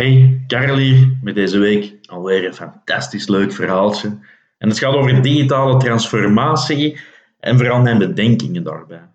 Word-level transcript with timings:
Hey, 0.00 0.44
Karel 0.46 0.76
hier 0.76 1.18
met 1.22 1.34
deze 1.34 1.58
week 1.58 1.98
alweer 2.06 2.46
een 2.46 2.54
fantastisch 2.54 3.28
leuk 3.28 3.52
verhaaltje. 3.52 4.18
En 4.58 4.68
het 4.68 4.78
gaat 4.78 4.94
over 4.94 5.22
digitale 5.22 5.76
transformatie 5.76 7.00
en 7.40 7.56
vooral 7.56 7.80
mijn 7.80 7.98
bedenkingen 7.98 8.62
daarbij. 8.62 9.08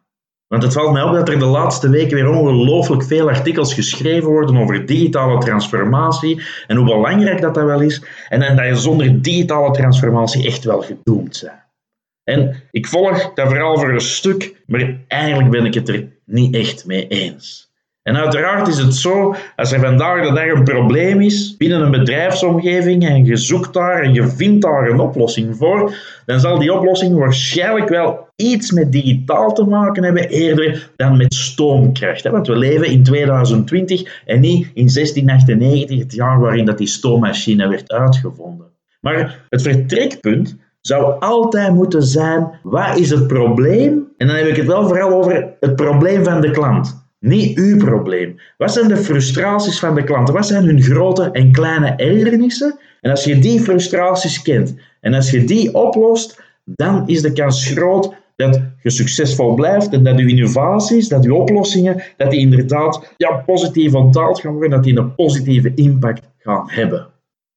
Want 0.48 0.64
het 0.64 0.74
valt 0.74 0.92
mij 0.92 1.04
op 1.04 1.14
dat 1.14 1.30
er 1.30 1.40
de 1.40 1.46
laatste 1.46 1.90
weken 1.90 2.16
weer 2.16 2.30
ongelooflijk 2.30 3.04
veel 3.04 3.30
artikels 3.30 3.74
geschreven 3.74 4.30
worden 4.30 4.58
over 4.58 4.86
digitale 4.86 5.40
transformatie 5.40 6.42
en 6.68 6.78
hoe 6.78 6.86
belangrijk 6.86 7.42
dat, 7.42 7.54
dat 7.54 7.66
wel 7.66 7.82
is. 7.82 8.04
En, 8.30 8.56
dat 8.56 8.66
je 8.66 8.76
zonder 8.76 9.22
digitale 9.22 9.72
transformatie 9.72 10.46
echt 10.46 10.64
wel 10.64 10.82
gedoemd 10.82 11.42
bent. 11.44 11.64
En 12.24 12.64
ik 12.72 12.88
volg 12.88 13.34
dat 13.34 13.48
vooral 13.48 13.78
voor 13.78 13.94
een 13.94 14.02
stuk, 14.02 14.64
maar 14.66 15.00
eigenlijk 15.08 15.52
ben 15.52 15.66
ik 15.66 15.74
het 15.74 15.90
er 15.90 16.08
niet 16.26 16.56
echt 16.56 16.86
mee 16.86 17.08
eens. 17.08 17.74
En 18.08 18.18
uiteraard 18.18 18.68
is 18.68 18.78
het 18.78 18.96
zo, 18.96 19.36
als 19.56 19.72
er 19.72 19.80
vandaag 19.80 20.34
de 20.34 20.52
een 20.52 20.64
probleem 20.64 21.22
is 21.22 21.58
binnen 21.58 21.82
een 21.82 21.92
bedrijfsomgeving 21.92 23.08
en 23.08 23.26
je 23.26 23.36
zoekt 23.36 23.74
daar 23.74 24.02
en 24.02 24.14
je 24.14 24.28
vindt 24.28 24.62
daar 24.62 24.90
een 24.90 25.00
oplossing 25.00 25.58
voor, 25.58 25.96
dan 26.26 26.40
zal 26.40 26.60
die 26.60 26.74
oplossing 26.74 27.18
waarschijnlijk 27.18 27.90
wel 27.90 28.28
iets 28.36 28.72
met 28.72 28.92
digitaal 28.92 29.54
te 29.54 29.64
maken 29.64 30.04
hebben, 30.04 30.30
eerder 30.30 30.92
dan 30.96 31.18
met 31.18 31.34
stoomkracht. 31.34 32.30
Want 32.30 32.48
we 32.48 32.56
leven 32.56 32.88
in 32.88 33.04
2020 33.04 34.22
en 34.26 34.40
niet 34.40 34.72
in 34.74 34.90
1698, 34.94 36.00
het 36.00 36.14
jaar 36.14 36.40
waarin 36.40 36.66
dat 36.66 36.78
die 36.78 36.88
stoommachine 36.88 37.68
werd 37.68 37.92
uitgevonden. 37.92 38.68
Maar 39.02 39.46
het 39.50 39.62
vertrekpunt 39.62 40.58
zou 40.82 41.20
altijd 41.20 41.74
moeten 41.74 42.04
zijn, 42.04 42.60
wat 42.64 42.98
is 42.98 43.10
het 43.10 43.28
probleem? 43.28 44.08
En 44.18 44.28
dan 44.28 44.36
heb 44.36 44.48
ik 44.48 44.56
het 44.56 44.68
wel 44.68 44.88
vooral 44.88 45.12
over 45.12 45.54
het 45.60 45.76
probleem 45.76 46.24
van 46.24 46.42
de 46.42 46.52
klant. 46.52 47.05
Niet 47.20 47.58
uw 47.58 47.78
probleem. 47.78 48.40
Wat 48.58 48.74
zijn 48.74 48.88
de 48.88 48.98
frustraties 48.98 49.80
van 49.80 49.96
de 49.96 50.04
klanten? 50.04 50.34
Wat 50.34 50.48
zijn 50.48 50.64
hun 50.64 50.82
grote 50.82 51.30
en 51.32 51.52
kleine 51.52 51.88
ergernissen? 51.88 52.80
En 53.02 53.12
als 53.12 53.24
je 53.24 53.40
die 53.40 53.60
frustraties 53.60 54.42
kent 54.42 54.76
en 55.02 55.14
als 55.14 55.32
je 55.32 55.44
die 55.44 55.74
oplost, 55.74 56.44
dan 56.64 57.08
is 57.08 57.22
de 57.22 57.32
kans 57.32 57.66
groot 57.66 58.14
dat 58.36 58.62
je 58.82 58.90
succesvol 58.90 59.54
blijft 59.54 59.94
en 59.94 60.04
dat 60.04 60.20
je 60.20 60.28
innovaties, 60.28 61.08
dat 61.08 61.24
je 61.24 61.34
oplossingen, 61.34 62.04
dat 62.18 62.32
die 62.32 62.40
inderdaad 62.40 63.14
ja, 63.18 63.32
positief 63.46 63.94
ontdaald 63.94 64.40
gaan 64.40 64.52
worden, 64.52 64.70
dat 64.70 64.84
die 64.84 64.98
een 64.98 65.16
positieve 65.16 65.72
impact 65.76 66.30
gaan 66.38 66.64
hebben. 66.66 67.08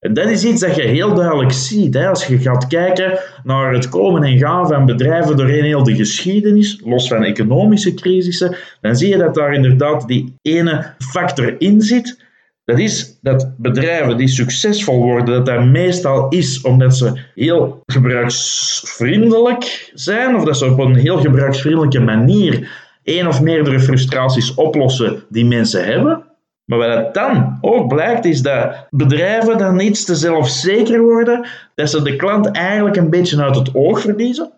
En 0.01 0.15
dat 0.15 0.27
is 0.27 0.45
iets 0.45 0.61
dat 0.61 0.75
je 0.75 0.83
heel 0.83 1.15
duidelijk 1.15 1.53
ziet. 1.53 1.95
Hè? 1.95 2.09
Als 2.09 2.27
je 2.27 2.39
gaat 2.39 2.67
kijken 2.67 3.19
naar 3.45 3.73
het 3.73 3.89
komen 3.89 4.23
en 4.23 4.39
gaan 4.39 4.69
van 4.69 4.87
bedrijven 4.87 5.37
doorheen 5.37 5.65
heel 5.65 5.83
de 5.83 5.95
geschiedenis, 5.95 6.81
los 6.85 7.09
van 7.09 7.25
economische 7.25 7.95
crisissen, 7.95 8.57
dan 8.81 8.97
zie 8.97 9.09
je 9.09 9.17
dat 9.17 9.35
daar 9.35 9.53
inderdaad 9.53 10.07
die 10.07 10.35
ene 10.43 10.95
factor 10.99 11.61
in 11.61 11.81
zit. 11.81 12.27
Dat 12.65 12.79
is 12.79 13.19
dat 13.21 13.53
bedrijven 13.57 14.17
die 14.17 14.29
succesvol 14.29 15.03
worden, 15.03 15.35
dat 15.35 15.47
dat 15.47 15.65
meestal 15.65 16.29
is 16.29 16.61
omdat 16.61 16.97
ze 16.97 17.13
heel 17.35 17.83
gebruiksvriendelijk 17.87 19.91
zijn, 19.95 20.37
of 20.37 20.45
dat 20.45 20.57
ze 20.57 20.67
op 20.67 20.79
een 20.79 20.95
heel 20.95 21.19
gebruiksvriendelijke 21.19 22.01
manier 22.01 22.71
één 23.03 23.27
of 23.27 23.41
meerdere 23.41 23.81
frustraties 23.81 24.55
oplossen 24.55 25.23
die 25.29 25.45
mensen 25.45 25.85
hebben. 25.85 26.28
Maar 26.69 26.79
wat 26.79 27.15
dan 27.15 27.59
ook 27.61 27.89
blijkt, 27.89 28.25
is 28.25 28.43
dat 28.43 28.87
bedrijven 28.91 29.59
dan 29.59 29.81
iets 29.81 30.05
te 30.05 30.15
zelfzeker 30.15 31.01
worden, 31.01 31.47
dat 31.75 31.91
ze 31.91 32.03
de 32.03 32.17
klant 32.17 32.51
eigenlijk 32.51 32.97
een 32.97 33.11
beetje 33.11 33.43
uit 33.43 33.57
het 33.57 33.75
oog 33.75 34.01
verliezen. 34.01 34.51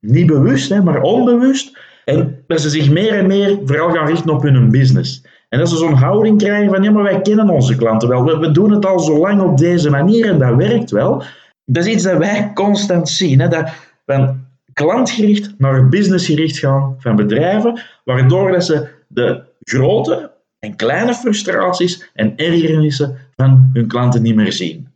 Niet 0.00 0.26
bewust, 0.26 0.82
maar 0.82 1.00
onbewust. 1.00 1.78
En 2.04 2.44
dat 2.46 2.60
ze 2.60 2.70
zich 2.70 2.90
meer 2.90 3.12
en 3.12 3.26
meer 3.26 3.58
vooral 3.64 3.90
gaan 3.90 4.06
richten 4.06 4.30
op 4.30 4.42
hun 4.42 4.70
business. 4.70 5.24
En 5.48 5.58
dat 5.58 5.68
ze 5.68 5.76
zo'n 5.76 5.94
houding 5.94 6.38
krijgen 6.38 6.74
van, 6.74 6.82
ja, 6.82 6.90
maar 6.90 7.02
wij 7.02 7.20
kennen 7.20 7.48
onze 7.48 7.76
klanten 7.76 8.08
wel. 8.08 8.24
We, 8.24 8.38
we 8.38 8.50
doen 8.50 8.70
het 8.70 8.86
al 8.86 9.00
zo 9.00 9.18
lang 9.18 9.42
op 9.42 9.58
deze 9.58 9.90
manier 9.90 10.28
en 10.28 10.38
dat 10.38 10.54
werkt 10.54 10.90
wel. 10.90 11.22
Dat 11.64 11.86
is 11.86 11.92
iets 11.92 12.02
dat 12.02 12.18
wij 12.18 12.50
constant 12.54 13.08
zien. 13.08 13.40
Hè, 13.40 13.48
dat 13.48 13.70
van 14.06 14.46
klantgericht 14.72 15.54
naar 15.58 15.88
businessgericht 15.88 16.58
gaan 16.58 16.96
van 16.98 17.16
bedrijven, 17.16 17.80
waardoor 18.04 18.52
dat 18.52 18.64
ze 18.64 18.88
de 19.06 19.42
grote 19.62 20.30
en 20.58 20.76
kleine 20.76 21.14
frustraties 21.14 22.10
en 22.14 22.32
ergernissen 22.36 23.18
van 23.36 23.70
hun 23.72 23.88
klanten 23.88 24.22
niet 24.22 24.34
meer 24.34 24.52
zien. 24.52 24.88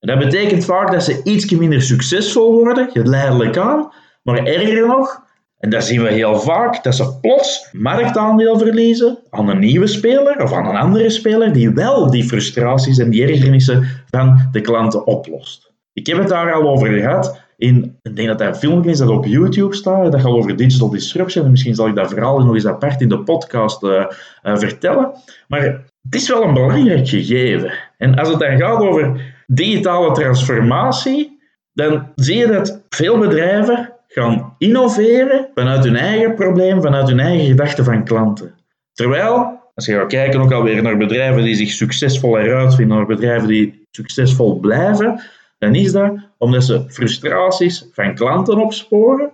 En 0.00 0.08
dat 0.08 0.18
betekent 0.18 0.64
vaak 0.64 0.92
dat 0.92 1.04
ze 1.04 1.20
iets 1.24 1.50
minder 1.50 1.82
succesvol 1.82 2.52
worden, 2.52 2.90
geleidelijk 2.90 3.56
aan, 3.56 3.92
maar 4.22 4.44
erger 4.44 4.86
nog, 4.86 5.22
en 5.58 5.70
dat 5.70 5.84
zien 5.84 6.02
we 6.02 6.12
heel 6.12 6.40
vaak, 6.40 6.82
dat 6.82 6.94
ze 6.94 7.18
plots 7.20 7.68
marktaandeel 7.72 8.58
verliezen 8.58 9.18
aan 9.30 9.48
een 9.48 9.58
nieuwe 9.58 9.86
speler 9.86 10.42
of 10.42 10.52
aan 10.52 10.66
een 10.66 10.76
andere 10.76 11.10
speler 11.10 11.52
die 11.52 11.70
wel 11.70 12.10
die 12.10 12.24
frustraties 12.24 12.98
en 12.98 13.10
die 13.10 13.22
ergernissen 13.22 13.86
van 14.10 14.48
de 14.52 14.60
klanten 14.60 15.06
oplost. 15.06 15.72
Ik 15.92 16.06
heb 16.06 16.18
het 16.18 16.28
daar 16.28 16.52
al 16.52 16.68
over 16.68 16.88
gehad 16.88 17.43
in, 17.56 17.98
ik 18.02 18.16
denk 18.16 18.28
dat 18.28 18.40
een 18.40 18.54
filmpje 18.54 18.90
is 18.90 18.98
dat 18.98 19.08
op 19.08 19.26
YouTube 19.26 19.74
staat, 19.74 20.12
dat 20.12 20.20
gaat 20.20 20.30
over 20.30 20.56
digital 20.56 20.90
disruption. 20.90 21.44
En 21.44 21.50
misschien 21.50 21.74
zal 21.74 21.88
ik 21.88 21.94
dat 21.94 22.08
verhaal 22.08 22.38
nog 22.38 22.54
eens 22.54 22.66
apart 22.66 23.00
in 23.00 23.08
de 23.08 23.18
podcast 23.18 23.82
uh, 23.82 23.90
uh, 23.90 24.56
vertellen. 24.56 25.12
Maar 25.48 25.60
het 26.02 26.14
is 26.14 26.28
wel 26.28 26.42
een 26.42 26.54
belangrijk 26.54 27.08
gegeven. 27.08 27.72
En 27.98 28.14
als 28.14 28.28
het 28.28 28.38
dan 28.38 28.58
gaat 28.58 28.80
over 28.80 29.34
digitale 29.46 30.12
transformatie, 30.12 31.38
dan 31.72 32.08
zie 32.14 32.36
je 32.36 32.46
dat 32.46 32.82
veel 32.88 33.18
bedrijven 33.18 33.92
gaan 34.08 34.54
innoveren 34.58 35.48
vanuit 35.54 35.84
hun 35.84 35.96
eigen 35.96 36.34
probleem, 36.34 36.82
vanuit 36.82 37.08
hun 37.08 37.20
eigen 37.20 37.46
gedachten 37.46 37.84
van 37.84 38.04
klanten. 38.04 38.54
Terwijl, 38.92 39.60
als 39.74 39.86
je 39.86 39.92
gaat 39.92 40.06
kijken 40.06 40.40
ook 40.40 40.52
alweer 40.52 40.82
naar 40.82 40.96
bedrijven 40.96 41.42
die 41.42 41.54
zich 41.54 41.70
succesvol 41.70 42.38
eruit 42.38 42.74
vinden, 42.74 42.96
naar 42.96 43.06
bedrijven 43.06 43.48
die 43.48 43.86
succesvol 43.90 44.58
blijven, 44.60 45.20
dan 45.58 45.74
is 45.74 45.92
dat 45.92 46.12
omdat 46.38 46.64
ze 46.64 46.84
frustraties 46.88 47.88
van 47.92 48.14
klanten 48.14 48.58
opsporen. 48.58 49.30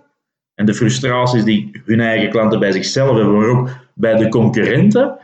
En 0.55 0.65
de 0.65 0.73
frustraties 0.73 1.43
die 1.43 1.81
hun 1.85 1.99
eigen 1.99 2.29
klanten 2.29 2.59
bij 2.59 2.71
zichzelf 2.71 3.15
hebben, 3.15 3.37
maar 3.37 3.49
ook 3.49 3.69
bij 3.93 4.15
de 4.15 4.29
concurrenten. 4.29 5.17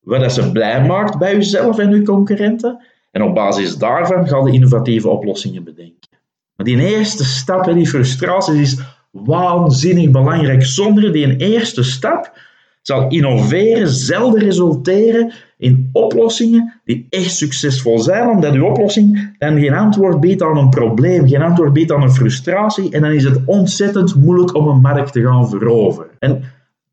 Wat 0.00 0.20
dat 0.20 0.32
ze 0.32 0.52
blij 0.52 0.86
maakt 0.86 1.18
bij 1.18 1.34
uzelf 1.34 1.78
en 1.78 1.90
uw 1.90 2.04
concurrenten. 2.04 2.82
En 3.10 3.22
op 3.22 3.34
basis 3.34 3.76
daarvan 3.76 4.28
gaan 4.28 4.44
de 4.44 4.52
innovatieve 4.52 5.08
oplossingen 5.08 5.64
bedenken. 5.64 6.10
Maar 6.56 6.66
die 6.66 6.96
eerste 6.96 7.24
stap, 7.24 7.64
die 7.64 7.88
frustraties, 7.88 8.60
is 8.60 8.82
waanzinnig 9.10 10.10
belangrijk. 10.10 10.64
Zonder 10.64 11.12
die 11.12 11.36
eerste 11.36 11.82
stap 11.82 12.38
zal 12.86 13.08
innoveren 13.08 13.88
zelden 13.88 14.40
resulteren 14.40 15.32
in 15.58 15.88
oplossingen 15.92 16.80
die 16.84 17.06
echt 17.10 17.36
succesvol 17.36 17.98
zijn, 17.98 18.28
omdat 18.28 18.52
uw 18.52 18.64
oplossing 18.64 19.34
dan 19.38 19.58
geen 19.58 19.74
antwoord 19.74 20.20
biedt 20.20 20.42
aan 20.42 20.56
een 20.56 20.68
probleem, 20.68 21.28
geen 21.28 21.42
antwoord 21.42 21.72
biedt 21.72 21.92
aan 21.92 22.02
een 22.02 22.10
frustratie, 22.10 22.90
en 22.90 23.00
dan 23.00 23.10
is 23.10 23.24
het 23.24 23.40
ontzettend 23.46 24.14
moeilijk 24.14 24.54
om 24.54 24.68
een 24.68 24.80
markt 24.80 25.12
te 25.12 25.22
gaan 25.22 25.48
veroveren. 25.48 26.10
En 26.18 26.42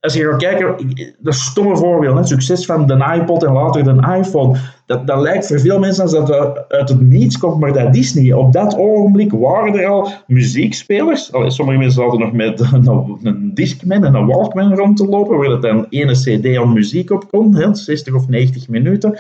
als 0.01 0.13
je 0.13 0.29
gaat 0.29 0.41
kijken, 0.41 0.75
dat 1.19 1.33
stomme 1.33 1.77
voorbeeld, 1.77 2.17
hè, 2.17 2.25
succes 2.25 2.65
van 2.65 2.87
de 2.87 3.17
iPod 3.19 3.43
en 3.43 3.53
later 3.53 3.83
de 3.83 4.17
iPhone, 4.17 4.57
dat, 4.85 5.07
dat 5.07 5.21
lijkt 5.21 5.47
voor 5.47 5.59
veel 5.59 5.79
mensen 5.79 6.03
als 6.03 6.11
dat 6.11 6.27
het 6.27 6.65
uit 6.67 6.89
het 6.89 7.01
niets 7.01 7.37
komt, 7.37 7.59
maar 7.59 7.73
dat 7.73 7.95
is 7.95 8.13
niet. 8.13 8.33
Op 8.33 8.53
dat 8.53 8.77
ogenblik 8.77 9.31
waren 9.31 9.79
er 9.79 9.87
al 9.87 10.11
muziekspelers. 10.27 11.33
Allee, 11.33 11.51
sommige 11.51 11.77
mensen 11.77 12.01
hadden 12.01 12.19
nog 12.19 12.31
met 12.31 12.59
een, 12.59 13.51
Discman 13.53 14.05
en 14.05 14.15
een 14.15 14.25
Walkman 14.25 14.75
rond 14.75 14.97
te 14.97 15.05
lopen, 15.05 15.37
waar 15.37 15.49
dat 15.49 15.61
dan 15.61 15.85
ene 15.89 16.13
CD 16.13 16.57
aan 16.57 16.73
muziek 16.73 17.11
op 17.11 17.29
kon, 17.29 17.55
hè, 17.55 17.75
60 17.75 18.13
of 18.13 18.27
90 18.27 18.67
minuten. 18.69 19.19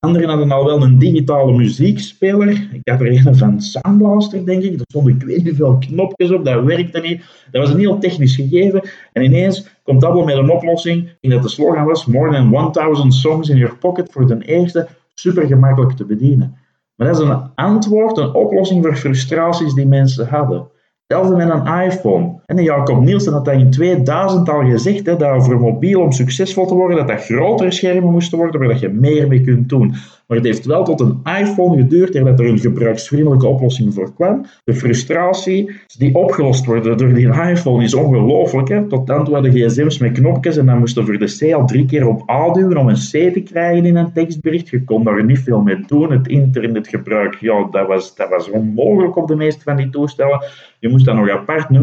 Anderen 0.00 0.28
hadden 0.28 0.50
al 0.50 0.64
wel 0.64 0.82
een 0.82 0.98
digitale 0.98 1.52
muziekspeler. 1.52 2.68
Ik 2.72 2.80
heb 2.82 3.00
er 3.00 3.06
een 3.06 3.36
van 3.36 3.60
Soundblaster, 3.60 4.44
denk 4.44 4.62
ik. 4.62 4.72
Er 4.72 4.80
stonden 4.82 5.14
ik 5.14 5.22
weet 5.22 5.36
niet 5.36 5.46
hoeveel 5.46 5.78
knopjes 5.78 6.30
op, 6.30 6.44
dat 6.44 6.64
werkte 6.64 7.00
niet. 7.00 7.22
Dat 7.50 7.62
was 7.62 7.72
een 7.72 7.78
heel 7.78 7.98
technisch 7.98 8.34
gegeven. 8.34 8.88
En 9.12 9.22
ineens 9.22 9.68
komt 9.82 10.04
Apple 10.04 10.24
met 10.24 10.36
een 10.36 10.50
oplossing. 10.50 11.16
In 11.20 11.30
dat 11.30 11.42
de 11.42 11.48
slogan 11.48 11.84
was: 11.84 12.06
More 12.06 12.32
than 12.32 12.72
1000 12.72 13.14
songs 13.14 13.48
in 13.48 13.56
your 13.56 13.76
pocket 13.76 14.12
voor 14.12 14.26
de 14.26 14.44
eerste. 14.44 14.88
Super 15.14 15.46
gemakkelijk 15.46 15.92
te 15.92 16.04
bedienen. 16.04 16.56
Maar 16.94 17.06
dat 17.06 17.20
is 17.20 17.28
een 17.28 17.50
antwoord, 17.54 18.18
een 18.18 18.34
oplossing 18.34 18.84
voor 18.84 18.96
frustraties 18.96 19.74
die 19.74 19.86
mensen 19.86 20.28
hadden. 20.28 20.68
Hetzelfde 21.06 21.36
met 21.36 21.48
een 21.48 21.82
iPhone. 21.82 22.37
En 22.48 22.62
Jacob 22.62 23.00
Nielsen 23.04 23.32
had 23.32 23.44
dat 23.44 23.54
in 23.54 23.70
2000 23.70 24.48
al 24.48 24.64
gezegd, 24.64 25.06
hè, 25.06 25.16
dat 25.16 25.44
voor 25.44 25.60
mobiel 25.60 26.00
om 26.00 26.12
succesvol 26.12 26.66
te 26.66 26.74
worden, 26.74 26.96
dat 26.96 27.08
dat 27.08 27.24
grotere 27.24 27.70
schermen 27.70 28.12
moesten 28.12 28.38
worden, 28.38 28.60
waar 28.60 28.68
dat 28.68 28.80
je 28.80 28.88
meer 28.88 29.28
mee 29.28 29.40
kunt 29.40 29.68
doen. 29.68 29.94
Maar 30.28 30.36
het 30.36 30.46
heeft 30.46 30.64
wel 30.64 30.84
tot 30.84 31.00
een 31.00 31.20
iPhone 31.40 31.76
geduurd 31.76 32.12
dat 32.12 32.40
er 32.40 32.46
een 32.46 32.58
gebruiksvriendelijke 32.58 33.46
oplossing 33.46 33.94
voor 33.94 34.14
kwam. 34.14 34.46
De 34.64 34.74
frustratie 34.74 35.70
die 35.98 36.14
opgelost 36.14 36.64
wordt 36.64 36.84
door 36.84 37.14
die 37.14 37.50
iPhone 37.50 37.84
is 37.84 37.94
ongelooflijk. 37.94 38.88
Tot 38.88 39.06
dan 39.06 39.24
toe 39.24 39.34
hadden 39.34 39.52
gsm's 39.52 39.98
met 39.98 40.12
knopjes 40.12 40.56
en 40.56 40.66
dan 40.66 40.78
moesten 40.78 41.04
voor 41.04 41.18
de 41.18 41.36
C 41.38 41.52
al 41.52 41.66
drie 41.66 41.86
keer 41.86 42.08
op 42.08 42.30
A 42.30 42.52
duwen 42.52 42.76
om 42.76 42.88
een 42.88 42.94
C 42.94 43.32
te 43.32 43.42
krijgen 43.44 43.84
in 43.84 43.96
een 43.96 44.12
tekstbericht. 44.12 44.68
Je 44.68 44.84
kon 44.84 45.04
daar 45.04 45.24
niet 45.24 45.38
veel 45.38 45.60
mee 45.60 45.84
doen. 45.86 46.12
Het 46.12 46.28
internetgebruik, 46.28 47.34
ja, 47.40 47.68
dat 47.70 47.86
was, 47.86 48.14
dat 48.14 48.28
was 48.28 48.50
onmogelijk 48.50 49.16
op 49.16 49.28
de 49.28 49.36
meeste 49.36 49.62
van 49.62 49.76
die 49.76 49.90
toestellen. 49.90 50.44
Je 50.78 50.88
moest 50.88 51.04
dan 51.04 51.16
nog 51.16 51.30
apart 51.30 51.70
een 51.70 51.82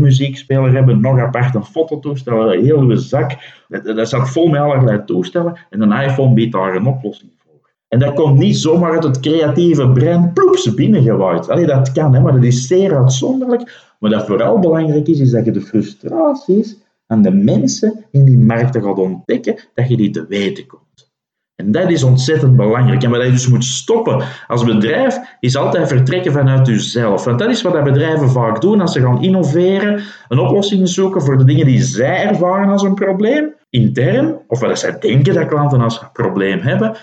muziekspeler 0.61 1.01
hebben, 1.01 1.01
nog 1.01 1.19
apart 1.19 1.55
een 1.55 1.65
fototoestel, 1.65 2.49
heel 2.49 2.79
uw 2.79 2.95
zak. 2.95 3.31
Dat 3.67 4.09
zat 4.09 4.29
vol 4.29 4.47
met 4.47 4.61
allerlei 4.61 5.03
toestellen 5.05 5.57
en 5.69 5.81
een 5.81 6.01
iPhone 6.01 6.33
biedt 6.33 6.51
daar 6.51 6.75
een 6.75 6.87
oplossing 6.87 7.31
voor. 7.37 7.69
En 7.87 7.99
dat 7.99 8.13
komt 8.13 8.37
niet 8.37 8.57
zomaar 8.57 8.91
uit 8.91 9.03
het 9.03 9.19
creatieve 9.19 9.89
brein 9.89 10.33
ploeps 10.33 10.73
binnengewaaid. 10.73 11.49
Allee, 11.49 11.65
dat 11.65 11.91
kan, 11.91 12.13
hè, 12.13 12.21
maar 12.21 12.33
dat 12.33 12.43
is 12.43 12.67
zeer 12.67 12.97
uitzonderlijk. 12.97 13.93
Maar 13.99 14.09
dat 14.09 14.25
vooral 14.25 14.59
belangrijk 14.59 15.07
is, 15.07 15.19
is 15.19 15.31
dat 15.31 15.45
je 15.45 15.51
de 15.51 15.61
frustraties 15.61 16.77
aan 17.07 17.21
de 17.21 17.31
mensen 17.31 18.05
in 18.11 18.25
die 18.25 18.37
markten 18.37 18.83
gaat 18.83 18.97
ontdekken, 18.97 19.55
dat 19.73 19.89
je 19.89 19.97
die 19.97 20.09
te 20.09 20.25
weten 20.27 20.67
komt. 20.67 21.13
En 21.55 21.71
dat 21.71 21.89
is 21.89 22.03
ontzettend 22.03 22.55
belangrijk. 22.55 23.03
En 23.03 23.09
wat 23.09 23.23
je 23.23 23.31
dus 23.31 23.47
moet 23.47 23.63
stoppen 23.63 24.23
als 24.47 24.63
bedrijf, 24.63 25.17
is 25.39 25.55
altijd 25.55 25.87
vertrekken 25.87 26.31
vanuit 26.31 26.67
jezelf. 26.67 27.23
Want 27.23 27.39
dat 27.39 27.49
is 27.49 27.61
wat 27.61 27.83
bedrijven 27.83 28.29
vaak 28.29 28.61
doen 28.61 28.81
als 28.81 28.91
ze 28.91 29.01
gaan 29.01 29.21
innoveren, 29.21 30.01
een 30.27 30.39
oplossing 30.39 30.89
zoeken 30.89 31.21
voor 31.21 31.37
de 31.37 31.43
dingen 31.43 31.65
die 31.65 31.81
zij 31.81 32.27
ervaren 32.27 32.69
als 32.69 32.83
een 32.83 32.93
probleem, 32.93 33.53
intern, 33.69 34.39
of 34.47 34.59
wat 34.59 34.79
zij 34.79 34.99
denken 34.99 35.33
dat 35.33 35.47
klanten 35.47 35.81
als 35.81 36.01
een 36.01 36.11
probleem 36.11 36.59
hebben. 36.59 36.95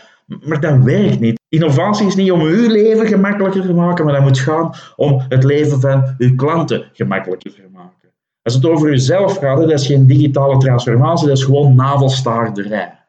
Maar 0.44 0.60
dat 0.60 0.82
werkt 0.84 1.20
niet. 1.20 1.40
Innovatie 1.48 2.06
is 2.06 2.14
niet 2.14 2.32
om 2.32 2.40
uw 2.40 2.68
leven 2.68 3.06
gemakkelijker 3.06 3.62
te 3.62 3.72
maken, 3.72 4.04
maar 4.04 4.14
dat 4.14 4.22
moet 4.22 4.38
gaan 4.38 4.74
om 4.96 5.22
het 5.28 5.44
leven 5.44 5.80
van 5.80 6.14
uw 6.18 6.34
klanten 6.34 6.90
gemakkelijker 6.92 7.52
te 7.52 7.68
maken. 7.72 8.10
Als 8.42 8.54
het 8.54 8.66
over 8.66 8.88
uzelf 8.88 9.38
gaat, 9.38 9.58
dat 9.58 9.70
is 9.70 9.86
geen 9.86 10.06
digitale 10.06 10.58
transformatie, 10.58 11.28
dat 11.28 11.36
is 11.36 11.44
gewoon 11.44 11.74
navelstaarderij. 11.74 13.00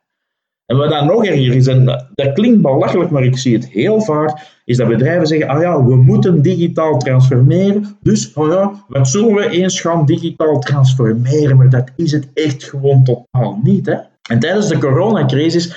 En 0.73 0.79
wat 0.79 0.89
dan 0.89 1.05
nog 1.05 1.25
erger 1.25 1.55
is, 1.55 1.67
en 1.67 1.85
dat 2.15 2.33
klinkt 2.33 2.61
belachelijk, 2.61 3.09
maar 3.09 3.23
ik 3.23 3.37
zie 3.37 3.53
het 3.55 3.69
heel 3.69 4.01
vaak, 4.01 4.61
is 4.65 4.77
dat 4.77 4.87
bedrijven 4.87 5.27
zeggen, 5.27 5.47
ah 5.47 5.61
ja, 5.61 5.83
we 5.83 5.95
moeten 5.95 6.41
digitaal 6.41 6.97
transformeren, 6.97 7.97
dus 8.01 8.33
oh 8.33 8.47
ja, 8.47 8.71
wat 8.87 9.07
zullen 9.07 9.35
we 9.35 9.49
eens 9.49 9.81
gaan 9.81 10.05
digitaal 10.05 10.59
transformeren? 10.59 11.57
Maar 11.57 11.69
dat 11.69 11.91
is 11.95 12.11
het 12.11 12.29
echt 12.33 12.63
gewoon 12.63 13.03
totaal 13.03 13.59
niet. 13.63 13.85
Hè? 13.85 13.95
En 14.29 14.39
tijdens 14.39 14.67
de 14.67 14.77
coronacrisis 14.77 15.75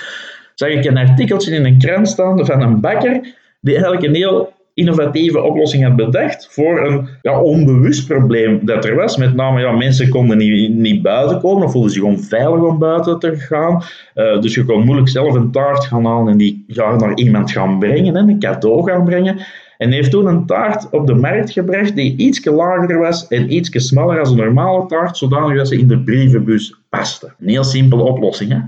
zag 0.55 0.69
ik 0.69 0.85
een 0.85 0.97
artikeltje 0.97 1.55
in 1.55 1.65
een 1.65 1.79
krant 1.79 2.09
staan 2.09 2.47
van 2.47 2.63
een 2.63 2.81
bakker, 2.81 3.21
die 3.61 3.75
eigenlijk 3.75 4.05
een 4.05 4.15
heel 4.15 4.53
innovatieve 4.77 5.43
oplossing 5.43 5.85
had 5.85 5.97
bedacht 5.97 6.49
voor 6.51 6.87
een 6.87 7.09
ja, 7.23 7.41
onbewust 7.41 8.07
probleem 8.07 8.61
dat 8.67 8.85
er 8.85 8.95
was. 8.95 9.17
Met 9.17 9.35
name, 9.35 9.61
ja, 9.61 9.73
mensen 9.73 10.09
konden 10.09 10.39
niet, 10.39 10.75
niet 10.75 11.03
buiten 11.03 11.41
komen 11.41 11.65
of 11.65 11.73
voelden 11.73 11.91
zich 11.91 12.03
onveilig 12.03 12.61
om 12.61 12.79
buiten 12.79 13.19
te 13.19 13.37
gaan. 13.37 13.83
Uh, 14.15 14.41
dus 14.41 14.55
je 14.55 14.65
kon 14.65 14.85
moeilijk 14.85 15.09
zelf 15.09 15.35
een 15.35 15.51
taart 15.51 15.85
gaan 15.85 16.05
halen 16.05 16.33
en 16.33 16.39
die 16.39 16.65
ja, 16.67 16.97
naar 16.97 17.15
iemand 17.15 17.51
gaan 17.51 17.79
brengen, 17.79 18.17
een 18.17 18.39
cadeau 18.39 18.91
gaan 18.91 19.05
brengen. 19.05 19.39
En 19.79 19.91
heeft 19.91 20.11
toen 20.11 20.27
een 20.27 20.47
taart 20.47 20.91
op 20.91 21.07
de 21.07 21.15
markt 21.15 21.51
gebracht 21.51 21.95
die 21.95 22.17
iets 22.17 22.45
lager 22.45 22.99
was 22.99 23.29
en 23.29 23.53
iets 23.55 23.87
smaller 23.87 24.19
als 24.19 24.31
een 24.31 24.37
normale 24.37 24.87
taart, 24.87 25.17
zodanig 25.17 25.57
dat 25.57 25.69
ze 25.69 25.79
in 25.79 25.89
de 25.89 25.99
brievenbus 25.99 26.75
paste. 26.89 27.35
Een 27.41 27.49
heel 27.49 27.65
simpele 27.65 28.03
oplossing. 28.03 28.53
Hè? 28.53 28.59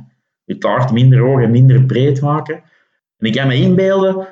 Je 0.44 0.58
taart 0.58 0.92
minder 0.92 1.18
hoog 1.18 1.42
en 1.42 1.50
minder 1.50 1.82
breed 1.82 2.20
maken. 2.20 2.54
En 3.18 3.26
ik 3.26 3.32
kan 3.32 3.48
me 3.48 3.54
inbeelden 3.54 4.26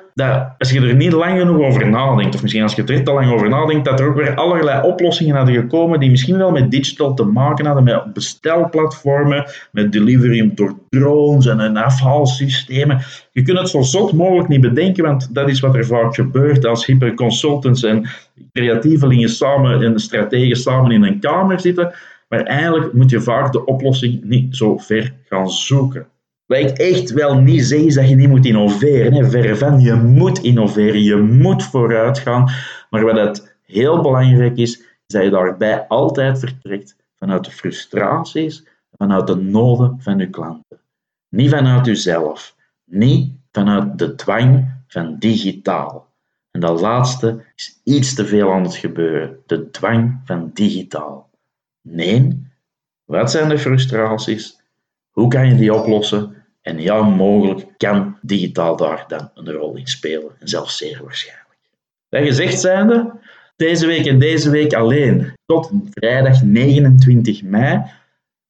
als 0.57 0.71
je 0.71 0.81
er 0.81 0.95
niet 0.95 1.11
lang 1.11 1.39
genoeg 1.39 1.65
over 1.65 1.89
nadenkt, 1.89 2.35
of 2.35 2.41
misschien 2.41 2.63
als 2.63 2.75
je 2.75 2.83
er 2.83 3.03
te 3.03 3.13
lang 3.13 3.31
over 3.31 3.49
nadenkt, 3.49 3.85
dat 3.85 3.99
er 3.99 4.07
ook 4.07 4.15
weer 4.15 4.35
allerlei 4.35 4.81
oplossingen 4.81 5.35
hadden 5.35 5.55
gekomen 5.55 5.99
die 5.99 6.09
misschien 6.09 6.37
wel 6.37 6.51
met 6.51 6.71
digital 6.71 7.13
te 7.13 7.23
maken 7.23 7.65
hadden, 7.65 7.83
met 7.83 8.13
bestelplatformen, 8.13 9.49
met 9.71 9.91
delivery 9.91 10.51
door 10.55 10.73
drones 10.89 11.45
en 11.45 11.59
een 11.59 11.77
afhaalsystemen. 11.77 13.01
Je 13.31 13.41
kunt 13.41 13.59
het 13.59 13.69
zo 13.69 13.81
zot 13.81 14.13
mogelijk 14.13 14.47
niet 14.47 14.61
bedenken, 14.61 15.03
want 15.03 15.35
dat 15.35 15.49
is 15.49 15.59
wat 15.59 15.75
er 15.75 15.85
vaak 15.85 16.15
gebeurt 16.15 16.65
als 16.65 16.85
hippe 16.85 17.13
consultants 17.13 17.83
en 17.83 18.09
creatievelingen 18.53 19.29
samen 19.29 19.81
en 19.81 19.99
strategen 19.99 20.57
samen 20.57 20.91
in 20.91 21.03
een 21.03 21.19
kamer 21.19 21.59
zitten. 21.59 21.93
Maar 22.29 22.43
eigenlijk 22.43 22.93
moet 22.93 23.09
je 23.09 23.21
vaak 23.21 23.51
de 23.51 23.65
oplossing 23.65 24.23
niet 24.23 24.55
zo 24.55 24.77
ver 24.77 25.13
gaan 25.29 25.49
zoeken. 25.49 26.07
Wat 26.47 26.57
ik 26.57 26.77
echt 26.77 27.11
wel 27.11 27.41
niet 27.41 27.63
zeg, 27.63 27.79
is 27.79 27.93
dat 27.93 28.09
je 28.09 28.15
niet 28.15 28.29
moet 28.29 28.45
innoveren. 28.45 29.13
Hè. 29.13 29.29
Verre 29.29 29.55
van, 29.55 29.79
je 29.79 29.93
moet 29.93 30.39
innoveren, 30.39 31.03
je 31.03 31.15
moet 31.15 31.63
vooruit 31.63 32.19
gaan. 32.19 32.51
Maar 32.89 33.03
wat 33.03 33.15
het 33.15 33.55
heel 33.65 34.01
belangrijk 34.01 34.57
is, 34.57 34.77
is 34.79 34.85
dat 35.07 35.23
je 35.23 35.29
daarbij 35.29 35.87
altijd 35.87 36.39
vertrekt 36.39 36.95
vanuit 37.15 37.45
de 37.45 37.51
frustraties, 37.51 38.67
vanuit 38.97 39.27
de 39.27 39.35
noden 39.35 39.97
van 39.99 40.17
je 40.17 40.29
klanten. 40.29 40.79
Niet 41.29 41.49
vanuit 41.49 41.85
jezelf, 41.85 42.55
niet 42.83 43.31
vanuit 43.51 43.99
de 43.99 44.15
dwang 44.15 44.71
van 44.87 45.15
digitaal. 45.19 46.07
En 46.51 46.59
dat 46.59 46.81
laatste 46.81 47.43
is 47.55 47.79
iets 47.83 48.13
te 48.13 48.25
veel 48.25 48.51
aan 48.53 48.63
het 48.63 48.75
gebeuren, 48.75 49.37
de 49.45 49.69
dwang 49.69 50.21
van 50.23 50.51
digitaal. 50.53 51.29
Nee, 51.81 52.49
wat 53.05 53.31
zijn 53.31 53.49
de 53.49 53.59
frustraties? 53.59 54.59
Hoe 55.11 55.27
kan 55.27 55.47
je 55.47 55.55
die 55.55 55.73
oplossen? 55.73 56.36
En 56.67 56.79
ja, 56.79 57.01
mogelijk 57.01 57.65
kan 57.77 58.17
digitaal 58.21 58.75
daar 58.75 59.05
dan 59.07 59.29
een 59.33 59.51
rol 59.51 59.75
in 59.75 59.87
spelen. 59.87 60.31
En 60.39 60.47
zelfs 60.47 60.77
zeer 60.77 60.99
waarschijnlijk. 61.03 61.47
Dat 62.09 62.23
gezegd 62.23 62.59
zijnde, 62.59 63.13
deze 63.55 63.85
week 63.85 64.05
en 64.05 64.19
deze 64.19 64.49
week 64.49 64.73
alleen, 64.73 65.33
tot 65.45 65.71
vrijdag 65.91 66.43
29 66.43 67.43
mei, 67.43 67.81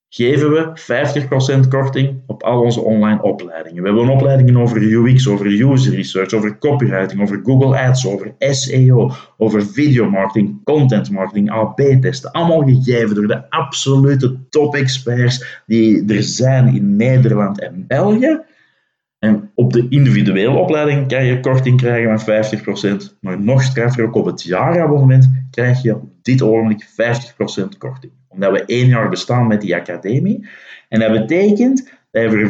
geven 0.10 0.52
we 0.52 1.66
50% 1.66 1.68
korting 1.68 2.22
op 2.28 2.44
al 2.44 2.62
onze 2.62 2.82
online 2.82 3.22
opleidingen. 3.22 3.84
We 3.84 3.90
hebben 3.90 4.10
opleidingen 4.10 4.58
over 4.58 4.82
UX, 4.82 5.28
over 5.28 5.46
user 5.46 5.96
research, 5.96 6.34
over 6.34 6.58
copywriting, 6.58 7.22
over 7.22 7.40
Google 7.44 7.80
Ads, 7.80 8.08
over 8.08 8.36
SEO, 8.40 9.12
over 9.38 9.66
videomarketing, 9.66 10.64
content 10.64 11.12
marketing, 11.12 11.52
AB-testen. 11.52 12.32
Allemaal 12.32 12.64
gegeven 12.64 13.16
door 13.16 13.28
de 13.28 13.50
absolute 13.50 14.38
top-experts 14.50 15.62
die 15.66 16.14
er 16.14 16.24
zijn 16.24 16.76
in 16.76 16.96
Nederland 16.96 17.60
en 17.60 17.88
België. 17.88 18.42
En 19.20 19.52
op 19.56 19.74
de 19.74 19.88
individuele 19.90 20.58
opleiding 20.58 21.08
kan 21.08 21.26
je 21.26 21.40
korting 21.40 21.78
krijgen 21.78 22.20
van 22.20 23.04
50%, 23.12 23.18
maar 23.22 23.42
nog 23.42 23.64
straffer 23.64 24.04
ook 24.04 24.16
op 24.16 24.26
het 24.26 24.44
jaarabonnement 24.44 25.30
krijg 25.52 25.82
je 25.82 25.96
op 25.96 26.10
dit 26.22 26.42
ogenblik 26.42 26.86
50% 26.86 27.78
korting 27.78 28.12
omdat 28.38 28.52
we 28.52 28.66
één 28.66 28.88
jaar 28.88 29.10
bestaan 29.10 29.48
met 29.48 29.62
die 29.62 29.76
academie. 29.76 30.48
En 30.90 31.00
dat 31.00 31.12
betekent 31.12 31.92
dat 32.12 32.24
je 32.24 32.30
voor 32.30 32.50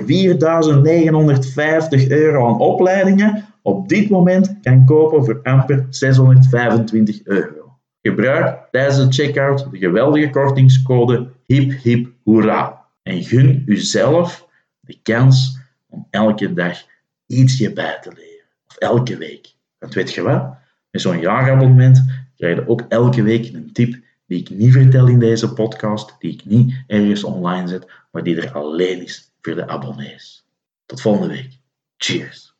4.950 2.03 2.07
euro 2.07 2.47
aan 2.47 2.59
opleidingen 2.59 3.45
op 3.61 3.89
dit 3.89 4.09
moment 4.09 4.57
kan 4.61 4.85
kopen 4.85 5.25
voor 5.25 5.39
amper 5.43 5.85
625 5.89 7.23
euro. 7.23 7.77
Gebruik 8.01 8.67
tijdens 8.71 8.97
de 8.97 9.23
checkout 9.23 9.67
de 9.71 9.77
geweldige 9.77 10.29
kortingscode 10.29 11.27
HIP 11.45 11.71
HIP 11.81 12.09
HOERA. 12.23 12.85
En 13.03 13.23
gun 13.23 13.63
uzelf 13.65 14.47
de 14.79 14.97
kans 15.03 15.59
om 15.89 16.07
elke 16.09 16.53
dag 16.53 16.77
ietsje 17.25 17.73
bij 17.73 17.97
te 18.01 18.11
leren. 18.15 18.45
Of 18.67 18.75
elke 18.75 19.17
week. 19.17 19.53
Want 19.79 19.93
weet 19.93 20.13
je 20.13 20.21
wat? 20.21 20.55
Met 20.91 21.01
zo'n 21.01 21.19
jaarabonnement 21.19 22.03
krijg 22.35 22.55
je 22.55 22.67
ook 22.67 22.85
elke 22.87 23.23
week 23.23 23.53
een 23.53 23.69
tip 23.73 23.95
die 24.27 24.39
ik 24.39 24.49
niet 24.49 24.71
vertel 24.71 25.07
in 25.07 25.19
deze 25.19 25.53
podcast, 25.53 26.15
die 26.19 26.33
ik 26.33 26.45
niet 26.45 26.83
ergens 26.87 27.23
online 27.23 27.67
zet, 27.67 27.91
maar 28.11 28.23
die 28.23 28.41
er 28.41 28.51
alleen 28.51 29.03
is 29.03 29.31
voor 29.41 29.55
de 29.55 29.67
abonnees. 29.67 30.45
Tot 30.85 31.01
volgende 31.01 31.33
week. 31.33 31.59
Cheers. 31.97 32.55